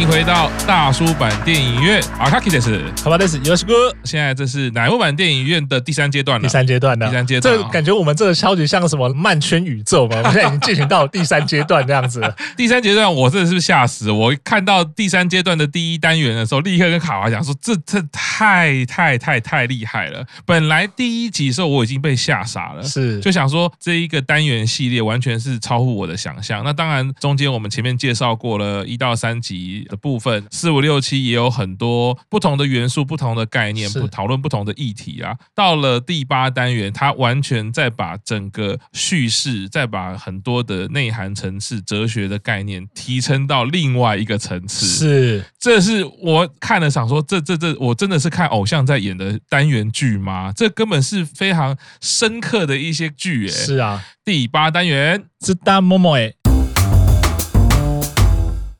[0.00, 2.02] 迎回到大叔版电影院。
[2.18, 3.72] 阿卡基德斯，卡巴德斯，有是哥。
[4.04, 6.46] 现在这是乃木版电影院的第三阶段了。
[6.46, 10.18] 第三阶段的，第三阶段，这感觉我们这个超级像什么漫圈宇宙嘛？
[10.20, 12.20] 我们现在已经进行到第三阶段这样子。
[12.56, 14.10] 第三阶段，我真的是吓死！
[14.10, 26.62] 我看到第三阶段的第一单元的时候，立刻跟卡娃讲说：“这这太太太太厉害了！”本来第一集的时候我已经被吓傻了，是就想说这一个单元系列完全是超乎我的想象。
[26.64, 35.36] 那当然，中间我们前面介绍过了一到三集的部分，四五六七也有很多不同的元素、不同的概念，不讨论不同的议题啊。
[35.54, 44.86] 到了第八单元，它完全在把整个叙事，再把很多的内涵层次、哲学的概念提升到另外一个层次。
[44.86, 50.52] 是，这是我看了想说，这这这，我真的是看偶像在演的单元剧吗？
[50.54, 54.04] 这根本是非常深刻的一些剧，哎，是啊。
[54.24, 56.32] 第八单元，是大某某哎。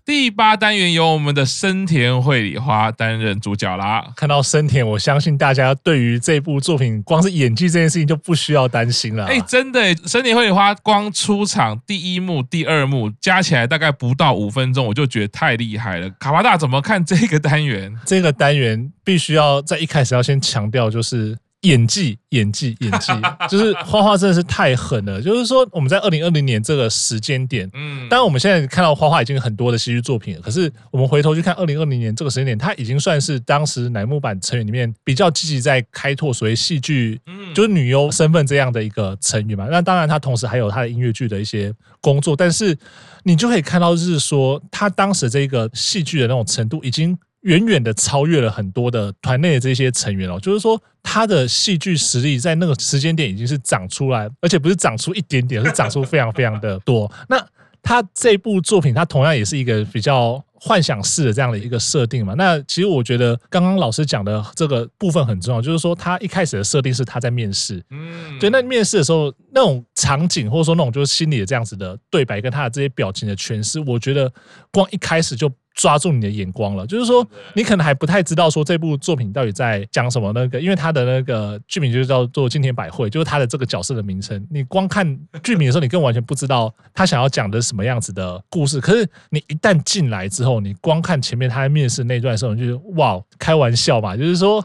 [0.07, 4.13] 第八单元由我们的生田绘里花担任主角啦。
[4.15, 9.27] 看到生田，我相信大家对于这部作品，光是演技这件事情就不需要担心了。
[9.27, 16.09] 哎，真的，生田绘里花光出场第一幕、第二幕加起来大概不到五分钟，我就觉得太厉害了。
[16.21, 17.93] 卡巴大怎么看这个单元？
[18.05, 21.37] 这个单元必须要在一开始要先强调，就是。
[21.63, 23.13] 演技，演技，演技，
[23.49, 25.21] 就是花花真的是太狠了。
[25.21, 39.67] 就是说，我们在二零二零年这个时间点，嗯，当然我们现在看到花花已经很多的戏剧作品了，可是我们回头去看二零二零年这个时间点，他已经算是当时乃木坂成员里面比较积极在开拓所谓戏剧，嗯，就是女优身份这样的一个成员嘛。
[39.71, 42.77] 那当然，他同时还有他的音乐剧的一些工作，但是
[43.25, 47.19] 你就可以看到，就是说他当时这个戏剧的那种程度已经。
[47.47, 57.11] 远远的超越了很多的团内的这些成员哦，就是说他的戏剧实力在那个时间点已经是长出来，而且不是长出一点点，是长出非常非常的多。
[57.31, 57.39] 那
[57.81, 62.35] 他这部作品，他同样也是一个比较幻想式的这样的一个设定嘛。
[62.37, 74.33] 那其实我觉得刚刚老师讲的这个部分很重要，就是说他一开始的设定是他在面试，嗯，对，那面试的时候那种场景或者说那种就是心里的这样子的对白跟他的这些表情的诠释，我觉得
[74.73, 75.49] 光一开始就。
[75.77, 84.45] 抓住你的眼光了，就是说你可能还不太知道说这部作品到底在讲什么那个，因为它的那个剧名就叫做《今天百惠》，就是它的这个角色的名称。
[84.51, 85.07] 你光看
[85.43, 88.81] 剧名的时候，你更完全不知道他想要讲的什么样子的故事。
[88.81, 94.65] 可是你一旦进来之后，你光看前面他在面试那段时候，你就哇，开玩笑嘛，就是说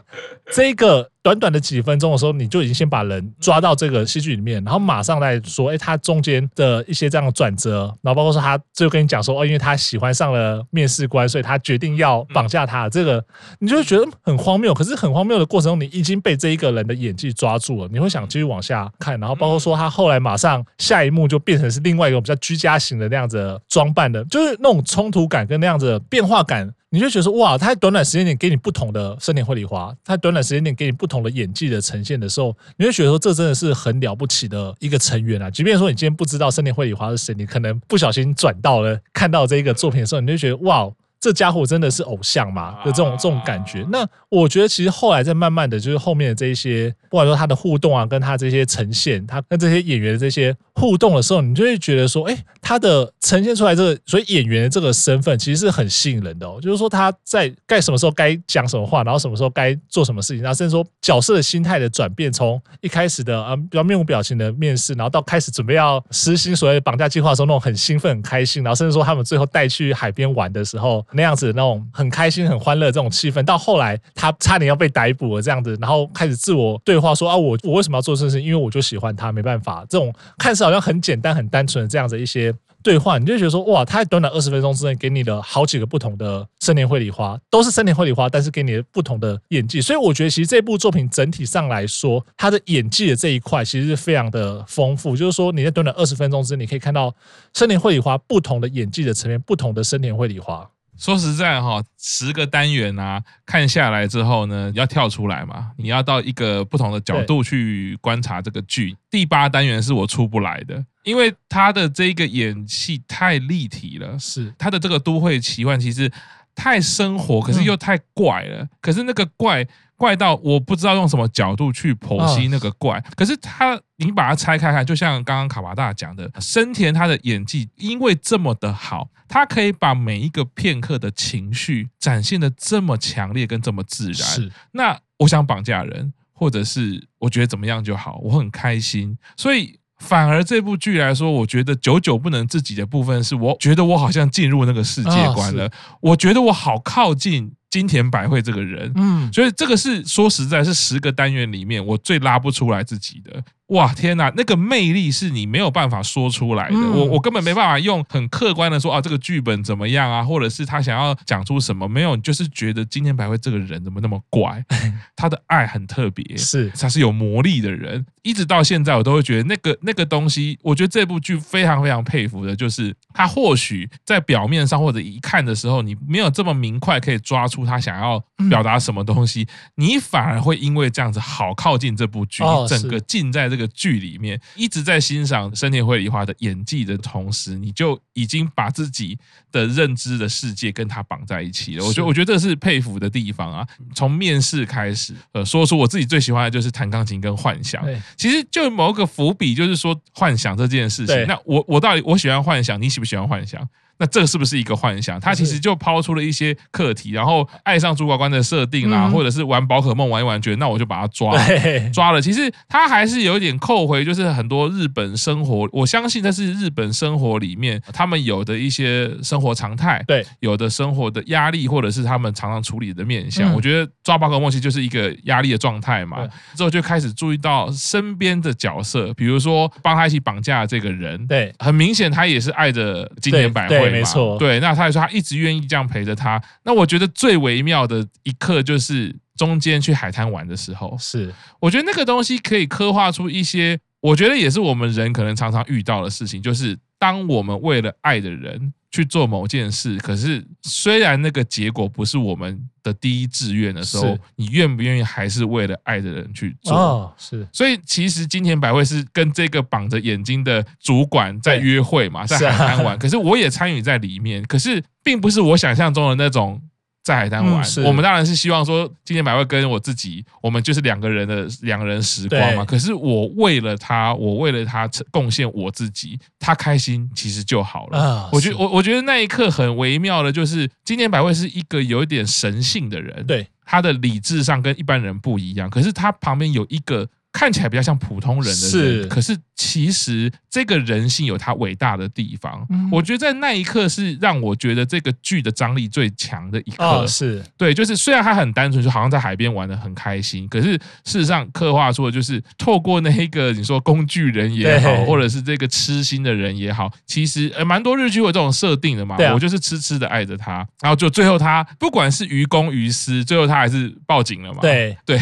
[0.52, 1.08] 这个。
[1.22, 12.88] 短短的几分钟的时候，你就已经先把人抓到这个戏剧里面，然后马上来说，哎，他中间的一些这样的转折，然后包括说他就跟你讲说，哦，因为他喜欢上了面试官，所以他决定要绑架他。
[12.88, 13.24] 这个
[13.60, 19.18] 你就会觉得很荒谬，可是很荒谬的过程中，你已经被这一个人的演技抓住了，你会想继续往下看。
[19.20, 26.68] 然后包括说他后来马上下一幕就变成是另外一个比较居家型的那样子装扮的，就是那种冲突感跟那样子的变化感。
[26.94, 35.50] 你就觉得说哇，他在短短时间点给你不同的森田绘里华，他在短短时间点给你不同的演技的呈现的时候，你会觉得说这真的是很了不起的一个成员啊！
[35.50, 40.92] 即便说你今天不知道森田绘里华是谁，你可能不小心转到了看到这一个作品的时候，你就觉得哇。
[41.22, 42.74] 这家伙真的是偶像吗？
[42.84, 43.86] 的这种这种感觉。
[43.92, 56.58] 那我觉得其实后来在慢慢的就是后面的这一些，不管说他的互动啊，跟他这些呈现，他跟这些演员的这些互动的时候，你就会觉得说，哎，他的呈现出来这个，所以演员的这个身份其实是很吸引人的哦。
[56.60, 71.06] 就是说他在该什么时候该讲什么话，然后什么时候该做什么事情，然后甚至说角色的心态的转变，从一开始的啊比较面无表情的面试，然后到开始准备要实行所谓绑架计划的时候，那种很兴奋、很开心，然后甚至说他们最后带去海边玩的时候。
[71.14, 78.42] 那样子的那种很开心、很欢乐这种气氛，到后来他差点要被逮捕了，这样子，然后开始自我对话说啊，我我为什么要做这事？
[78.42, 79.84] 因为我就喜欢他，没办法。
[79.88, 82.54] 这种看似好像很简单、很单纯的这样子一些。
[82.82, 89.80] 对话，你就觉得说哇，他短短二十分钟之内给你了好几个不同的深田绘里花，都是深田绘里花，但是给你的不同的演技。
[89.80, 95.16] 所以我觉得其实这部作品整体上来说，他的演技的这一块其实是非常的丰富。
[95.16, 97.14] 就是说你在短短二十分钟之内，你可以看到
[97.54, 100.68] 深田绘里花不同的演技的层面，不同的深田绘里花。
[101.02, 108.96] 说实在哈，十个单元啊，看下来之后呢，要跳出来嘛，你要到一个不同的角度去观察这个剧。
[109.10, 110.84] 第八单元是我出不来的。
[111.02, 116.08] 因为他的这个演戏太立体了，是他的这个都会奇幻其实
[116.54, 118.68] 太生活，可是又太怪了。
[118.80, 119.66] 可是那个怪
[120.02, 123.00] 怪到我不知道用什么角度去剖析那个怪。
[123.14, 134.14] 可是他，你把它拆开看，就像刚刚卡巴大讲的，生田他的演技因为这么的好，他可以把每一个片刻的情绪展现的这么强烈跟这么自然。
[134.14, 139.78] 是那我想绑架人，或者是我觉得怎么样就好，我很开心，所以。
[139.98, 145.70] 反而这部剧来说，我觉得久久不能自己的部分，是我觉得我好像进入那个世界观了，
[146.00, 147.52] 我觉得我好靠近。
[147.72, 153.42] 金田百惠这个人，嗯，所以这个是说实在，是十个单元里面我最拉不出来自己的。
[153.72, 156.74] 哇，天哪，那个魅力是你没有办法说出来的。
[156.74, 161.88] 嗯、我我根本没办法用很客观的说啊，这个剧本怎么样啊，或者是他想要讲出什么？
[161.88, 164.64] 没有，就是觉得今天百惠这个人怎么那么怪？
[165.16, 168.04] 他的爱很特别，是他是有魔力的人。
[168.22, 189.18] 一直到现在，我都会觉得那个那个东西，我觉得这部剧非常非常佩服的，就是他或许在表面上或者一看的时候，你没有这么明快可以抓出他想要表达什么东西，你反而会因为这样子好靠近这部剧，你整个浸在这个剧里面，一直在欣赏深田绘梨花的演技的同时，你就已经把自己
[189.50, 191.84] 的认知的世界跟他绑在一起了。
[191.84, 193.66] 我觉得，我觉得这是佩服的地方啊。
[193.94, 197.82] 从面试开始，呃，说出我自己最喜欢的就是弹钢琴跟幻想。
[198.16, 201.26] 其实就某个伏笔，就是说幻想这件事情。
[201.26, 203.66] 那我我到底我喜欢幻想，你喜不喜欢幻想？
[203.98, 205.20] 那这个是不是一个幻想？
[205.20, 211.32] 他其实就抛出了一些课题，然后爱上主管官的设定啦，或者是玩宝可梦玩一玩，觉得那我就把它抓
[211.94, 212.20] 抓了。
[212.20, 223.52] 其实他还是有一点扣回，就是很多日本生活，我相信这是日本生活里面他们有的一些生活常态，对，有的生活的压力，或者是他们常常处理的面向。
[223.54, 226.26] 我觉得抓宝可梦其实就是一个压力的状态嘛。
[226.56, 233.81] 之后就开始注意到身边的角色，比如说帮他一起绑架的这个人，对，很明显他也是爱着金田百惠。
[233.90, 236.40] 没错，对，那他也说他一直愿意这样陪着他。
[236.64, 248.72] 那我觉得最微妙的一刻就是中间去海滩玩的时候，是我觉得那个东西可以刻画出一些，我觉得也是我们人可能常常遇到的事情，就是当我们为了爱的人。
[248.92, 256.76] 去做某件事，可是虽然那个结果不是我们的第一志愿的时候，你愿不愿意还是为了爱的人去做？
[256.76, 257.48] 哦，是。
[257.52, 262.98] 所以其实金钱百惠是跟这个绑着眼睛的主管在约会嘛，在海滩玩。
[262.98, 266.60] 可是我也参与在里面，可是并不是我想象中的那种。
[267.02, 272.64] 在海滩玩，嗯、我们当然是希望说，今天百惠跟我自己，我们就是两个人的两个人时光嘛。
[272.64, 277.98] 可是我为了他，我为了他贡献我自己，他开心其实就好了。
[277.98, 287.08] 啊、我觉得我我觉得那一刻很微妙的，就是今天百惠是一个有一点神性的人，对他的理智上跟一般人不一样，可是他旁边有一个。
[287.32, 292.66] 看起来比较像普通人的人，是，可是其实这个人性有他伟大的地方。
[292.68, 296.84] 嗯、我觉得在那一刻是让我觉得这个剧的张力最强的一刻。
[296.84, 300.72] 哦、是对，就是虽然他很单纯，就好像在海边玩的很开心，可是
[301.04, 309.16] 事实上刻画出的就是透过那一个你说工具人也好，或者是这个痴心的人也好，其实呃蛮多日剧有这种设定的嘛。
[309.16, 314.58] 啊、我就是痴痴的爱着他，然后就最后他不管是于公于私，最后他还是报警了嘛。
[314.60, 315.18] 对对，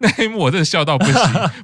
[0.16, 1.14] 那一幕我真的笑到不行。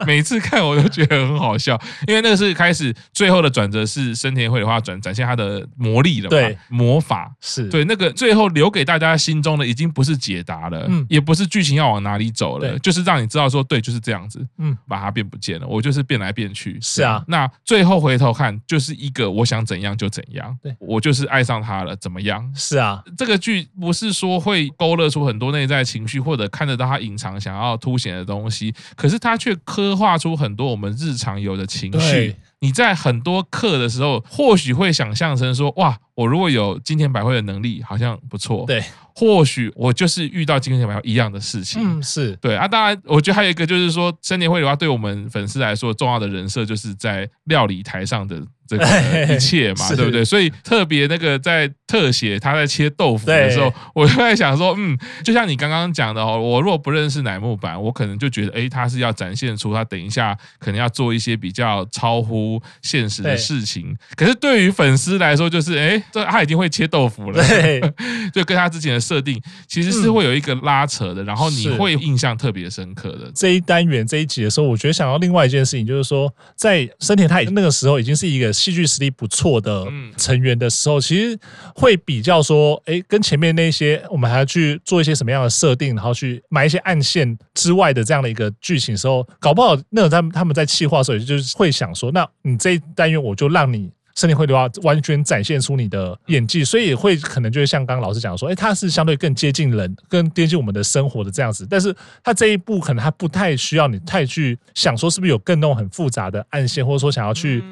[0.07, 6.31] 每次看我都觉得很好笑，因为那个是开始，最后的转折是生田绘梨花转展现他的魔力了嘛？
[6.31, 22.47] 对，魔法是对那个最后留给大家心中的已经不是解答了，嗯，也不是剧情要往哪里走了，就是让你知道说对，就是这样子，嗯，把它变不见了，我就是变来变去，是啊，那最后回头看就是一个我想怎样就怎样，对，我就是爱上他了，怎么样？
[22.55, 32.35] 是啊，这个剧不是说会勾勒出很多内在情绪，或者看得到他隐藏想要凸显的东西，可是它却刻画出很多我们日常有的情绪。
[32.61, 38.65] 你在很多课的时候，或许会想象成说，哇，我如果有金田百惠的能力，好像不错。
[38.67, 38.83] 对，
[39.15, 41.81] 或许我就是遇到金田百惠一样的事情。
[41.85, 42.67] 嗯，是对啊。
[42.67, 48.43] 当然，我觉得还有一个就是说，深田绘梨花对我们粉丝来说重要的人设，就是在料理台上的。
[48.67, 50.25] 这个一 切嘛，对不对？
[50.25, 63.97] 所以特别那个在特写他在切豆腐的时候， 我就在想说，嗯，就像你刚刚讲的哦，我如果不认识乃木坂，我可能就觉得，哎，他是要展现出他等一下可能要做一些比较超乎现实的事情。
[64.17, 67.45] 可是对于粉丝来说，就是，哎，这他已经会切豆腐了，
[68.35, 73.31] 就跟他之前的设定其实是会有一个拉扯的，然后你会印象特别深刻的。
[73.35, 78.56] 这一单元这一集的时候，我觉得想到另外一件事情，就是说，在森田他那个时候已经是一个。
[78.57, 79.87] 戏剧实力不错的
[80.17, 81.39] 成员的时候，其实
[81.75, 101.95] 会比较说，哎，跟前面那些我们还要去做一些什么样的设定，然后去埋一些暗线之外的这样的一个剧情的时候，搞不好那种他们他们在企划的时候，也就是会想说，那你这一单元我就让你深田绘梨花完全展现出你的演技，所以也会可能就是像刚刚老师讲说，哎，他是相对更接近人，更接近我们的生活的这样子，但是
[102.25, 107.63] 他这一步可能他不太需要你太去想说是不是有更那种很复杂的暗线，或者说想要去。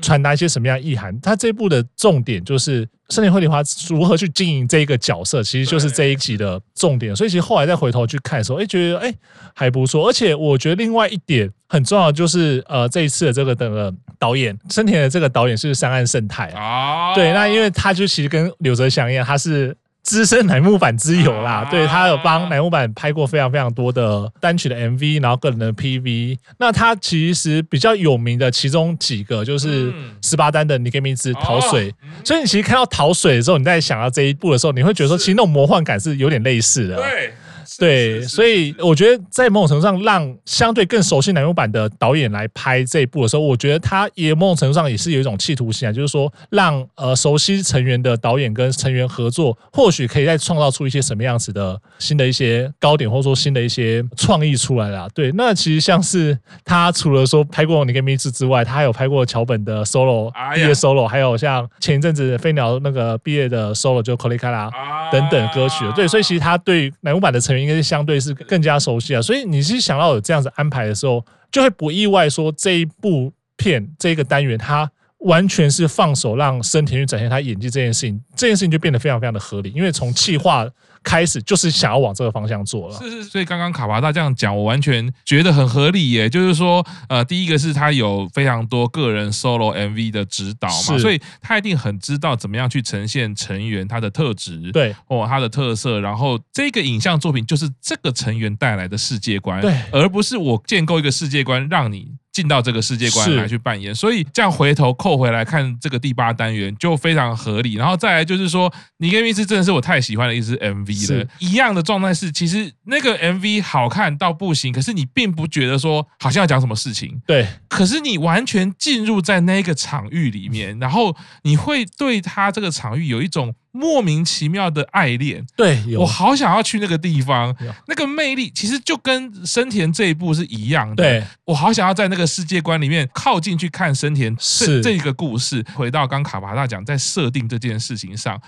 [0.00, 1.18] 传达一些什么样的意涵。
[1.20, 7.14] 他这部的重点就是森田惠梨花如何去经营这一个角色，其实就是这一集的重点。
[7.14, 9.14] 所以其实后来再回头去看的时候，哎，觉得哎
[9.54, 10.08] 还不错。
[10.08, 17.14] 而且我觉得另外一点很重要，就是呃这一次的这个的导演森田的这个导演是山岸胜太啊。
[17.14, 19.76] 对，那因为他就其实跟柳泽祥一样，他是。
[20.08, 26.38] 资深乃木坂之友啦，对，他有帮乃木坂拍过非常非常多的单曲的 MV，然后个人的 PV。
[26.56, 31.92] 那他其实比较有名的其中几个就是十八单的《Nikemi 之桃水》，
[32.24, 36.96] 所以你其实看到桃水的时候，你在想到这一部的时候，你会觉得说，其实那种魔幻感是有点类似的。
[36.96, 37.34] 对。
[37.78, 55.08] 对，所以我觉得在某种程度上，让相对更熟悉乃木坂的导演来拍这一部的时候，我觉得他也某种程度上也是有一种企图心啊，就是说让呃熟悉成员的导演跟成员合作，或许可以再创造出一些什么样子的新的一些高点，或者说新的一些创意出来啦。
[55.14, 64.68] 对，那其实像是他除了说拍过《Nikemi Mizu》之外，他还有拍过桥本的 solo 毕业 solo，还有像前一阵子飞鸟那个毕业的 solo 就《Kore Kara》
[65.12, 65.84] 等等歌曲。
[65.94, 67.67] 对，所以其实他对乃木坂的成员。
[67.68, 71.22] 应该是相对是更加熟悉啊，所以你是想要有这样子安排的时候，
[71.52, 80.66] 就会不意外说这一部片这个单元，它完全是放手让森田去展现他演技这件事情，这件事情就变得非常非常的合理，因为从气化。
[81.08, 86.28] 开始就是想要往这个方向做了，是是，所以刚刚卡巴大这样讲，我完全觉得很合理耶。
[86.28, 95.98] 就是说，呃，第一个是他有非常多个人 solo MV 的指导嘛，所以他一定很知道怎么样去呈现成员他的特质，对，或他的特色。
[96.00, 102.12] 然后这个影像作品就是这个成员带来的世界观，对，而不是我建构一个世界观让你。
[102.38, 107.74] 进到这个世界观来去扮演，所以这样回头扣回来看这个第八单元就非常合理。
[107.74, 111.26] 然后再来就是说，尼格密斯真的是我太喜欢的一支 MV 了。
[111.40, 117.20] 一样的状态是，其实那个 MV 好看到不行，可是你并不觉得说好像要讲什么事情。
[117.26, 123.52] 对，可是你完全进入在那个场域里面，然后你会对他这个场域有一种。
[123.78, 127.54] 莫名其妙的爱恋，对，我好想要去那个地方，
[127.86, 130.96] 那个魅力其实就跟生田这一部是一样的。
[130.96, 135.64] 对，我好想要在那个世界观里面靠近去看生田这这个故事。
[135.76, 138.40] 回到刚卡巴大讲，在设定这件事情上，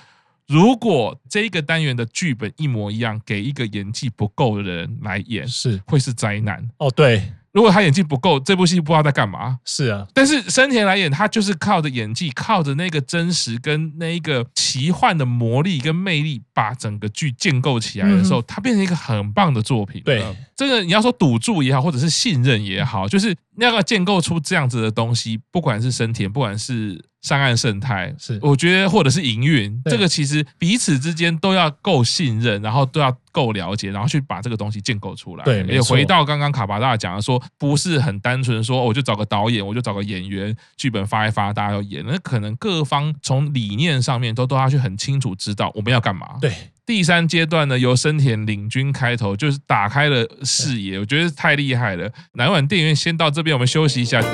[0.48, 6.68] 如果这一个单元的剧本一模一样，给一个演技不够的人来演，是会是灾难。
[6.78, 7.32] 哦，对。
[7.52, 9.58] 如果他演技不够，这部戏不知道在干嘛。
[9.64, 20.00] 是啊，但是生田来演，他就是靠着演技，靠着那个真实跟那一个奇幻的魔力跟魅力，把整个剧建构起来的时候，它变成一个很棒的作品。
[20.04, 27.04] 对，这个你要说赌注也好，或者是信任也好，就是那个建构出这样子的东西，不管是生田，不管是。
[27.22, 35.44] 山岸圣太是，我觉得或者是营运，这个其实彼此之间都要够信任，然后都要够了解，然后去把这个东西建构出来。
[35.44, 42.02] 对，也回到刚刚卡巴大讲的说，不是很单纯说，我就找个导演，我就找个演员，剧本发一发，大家要演。
[42.06, 46.38] 那可能各方从理念上面都都要去很清楚知道我们要干嘛。
[46.40, 46.50] 对，
[46.86, 52.10] 第三阶段呢，由深田领军开头，就是打开了视野，我觉得太厉害了。
[52.32, 54.24] 南晚电影院先到这边，我们休息一下。